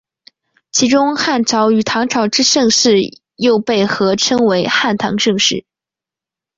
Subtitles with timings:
[0.71, 2.97] 其中汉朝与唐朝之盛世
[3.35, 5.63] 又被合称为汉唐盛世。